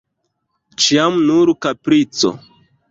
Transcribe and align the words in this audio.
Ĉiam 0.85 1.21
nur 1.29 1.55
kaprico! 1.67 2.37